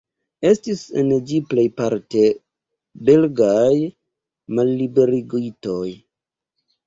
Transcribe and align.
Estis 0.51 0.79
en 1.01 1.11
ĝi 1.31 1.35
plejparte 1.49 2.23
belgaj 3.09 3.73
malliberigitoj. 4.61 5.85